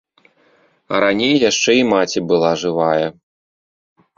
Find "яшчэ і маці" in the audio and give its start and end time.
1.49-2.19